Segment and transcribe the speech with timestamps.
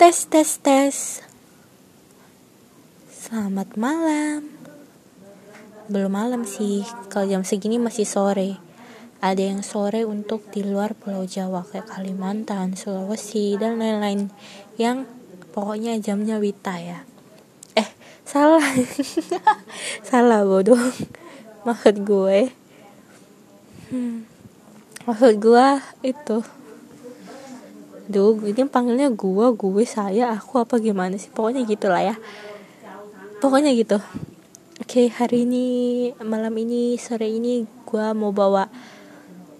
[0.00, 1.20] Tes tes tes.
[3.12, 4.48] Selamat malam.
[5.92, 6.88] Belum malam sih.
[7.12, 8.56] Kalau jam segini masih sore.
[9.20, 14.32] Ada yang sore untuk di luar Pulau Jawa kayak Kalimantan, Sulawesi dan lain-lain
[14.80, 15.04] yang
[15.52, 17.04] pokoknya jamnya Wita ya.
[17.76, 17.92] Eh,
[18.24, 18.64] salah.
[20.08, 20.80] salah bodoh.
[21.68, 22.48] Maksud gue.
[23.92, 24.24] Hmm.
[25.04, 25.68] Maksud gue
[26.08, 26.40] itu
[28.10, 31.30] Duh, ini panggilnya gua, gue, saya, aku apa gimana sih?
[31.30, 32.18] Pokoknya gitulah ya.
[33.38, 34.02] Pokoknya gitu.
[34.82, 35.66] Oke, hari ini
[36.18, 38.66] malam ini sore ini gua mau bawa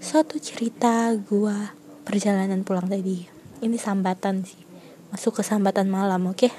[0.03, 1.71] satu cerita gua
[2.03, 3.31] perjalanan pulang tadi.
[3.63, 4.59] Ini sambatan sih.
[5.15, 6.51] Masuk ke sambatan malam, oke?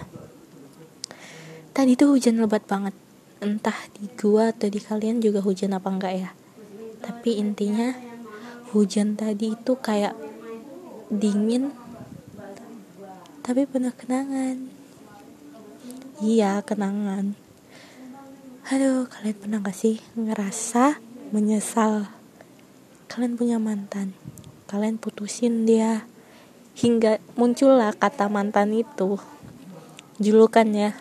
[1.76, 2.96] Tadi tuh hujan lebat banget.
[3.44, 6.32] Entah di gua atau di kalian juga hujan apa enggak ya.
[7.04, 7.92] Tapi intinya
[8.72, 10.31] hujan tadi itu kayak
[11.12, 11.76] dingin.
[13.44, 14.72] Tapi penuh kenangan.
[16.24, 17.36] Iya kenangan.
[18.72, 21.04] Aduh kalian pernah gak sih ngerasa
[21.36, 22.08] menyesal?
[23.12, 24.16] Kalian punya mantan.
[24.72, 26.08] Kalian putusin dia.
[26.80, 29.20] Hingga muncullah kata mantan itu.
[30.24, 30.96] Julukannya.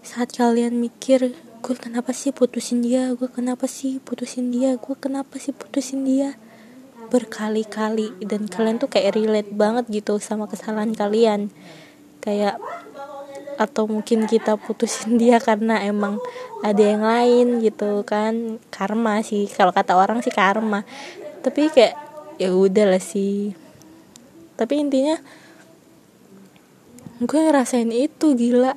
[0.00, 3.12] Saat kalian mikir gue kenapa sih putusin dia?
[3.12, 4.80] Gue kenapa sih putusin dia?
[4.80, 6.40] Gue kenapa sih putusin dia
[7.12, 11.52] berkali-kali dan kalian tuh kayak relate banget gitu sama kesalahan kalian.
[12.24, 12.56] Kayak
[13.60, 16.16] atau mungkin kita putusin dia karena emang
[16.64, 18.56] ada yang lain gitu kan.
[18.72, 20.88] Karma sih kalau kata orang sih karma.
[21.44, 21.94] Tapi kayak
[22.40, 23.52] ya udah lah sih.
[24.56, 25.20] Tapi intinya
[27.20, 28.72] gue ngerasain itu gila.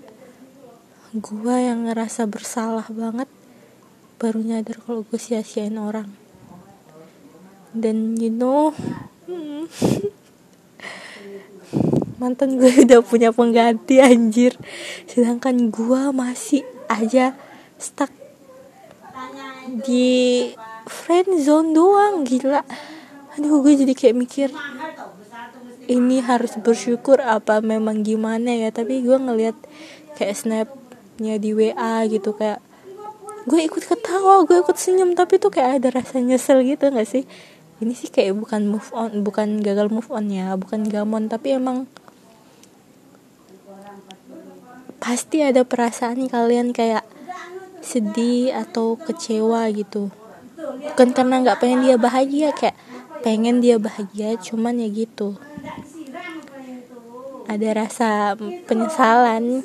[1.16, 3.32] Gue yang ngerasa bersalah banget
[4.20, 6.25] baru nyadar kalau gue sia-siain orang
[7.76, 8.72] dan you know
[12.20, 14.56] mantan gue udah punya pengganti anjir.
[15.06, 17.36] Sedangkan gue masih aja
[17.76, 18.12] stuck
[19.86, 20.50] di
[20.88, 22.64] friend zone doang gila.
[23.36, 24.50] Aduh gue jadi kayak mikir
[25.86, 28.72] ini harus bersyukur apa memang gimana ya?
[28.72, 29.58] Tapi gue ngeliat
[30.16, 32.64] kayak snapnya di WA gitu kayak
[33.46, 37.30] gue ikut ketawa gue ikut senyum tapi tuh kayak ada rasa nyesel gitu gak sih
[37.84, 41.90] ini sih kayak bukan move on bukan gagal move on ya bukan gamon tapi emang
[45.06, 47.06] pasti ada perasaan kalian kayak
[47.86, 50.10] sedih atau kecewa gitu.
[50.92, 52.74] Bukan karena nggak pengen dia bahagia kayak
[53.22, 55.38] pengen dia bahagia cuman ya gitu.
[57.46, 58.10] Ada rasa
[58.66, 59.62] penyesalan.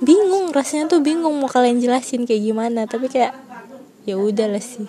[0.00, 3.36] Bingung rasanya tuh bingung mau kalian jelasin kayak gimana tapi kayak
[4.08, 4.88] ya udah lah sih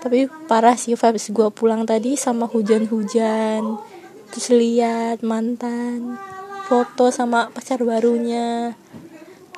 [0.00, 3.78] tapi parah sih vibes gue pulang tadi sama hujan-hujan.
[4.30, 6.14] Terus lihat mantan
[6.70, 8.78] foto sama pacar barunya.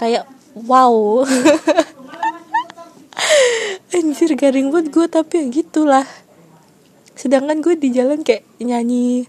[0.01, 0.25] Kayak
[0.57, 1.23] wow.
[3.93, 6.09] Anjir garing buat gue tapi ya gitulah.
[7.13, 9.29] Sedangkan gue di jalan kayak nyanyi.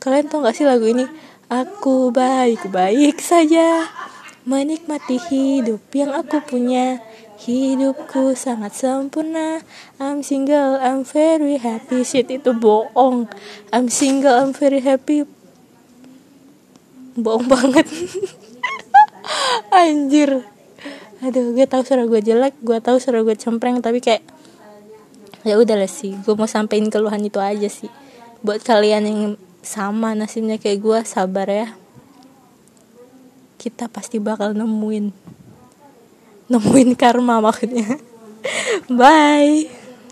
[0.00, 1.04] Kalian tau gak sih lagu ini?
[1.50, 3.88] Aku baik-baik saja
[4.46, 7.02] menikmati hidup yang aku punya
[7.40, 9.64] Hidupku sangat sempurna.
[9.96, 12.04] I'm single, I'm very happy.
[12.04, 13.32] Shit itu bohong.
[13.72, 15.24] I'm single, I'm very happy.
[17.16, 17.88] Bohong banget.
[19.72, 20.44] Anjir.
[21.24, 24.24] Aduh gue tau suara gue jelek Gue tau suara gue cempreng Tapi kayak
[25.44, 27.92] ya udah lah sih Gue mau sampein keluhan itu aja sih.
[28.40, 29.20] Buat kalian yang
[29.60, 31.68] sama nasibnya kayak gue Sabar ya.
[33.60, 35.29] Kita pasti bakal nemuin
[36.50, 37.96] nemuin karma maksudnya.
[38.98, 39.79] Bye